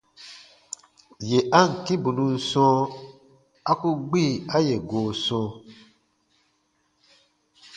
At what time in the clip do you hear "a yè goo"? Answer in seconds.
4.55-5.09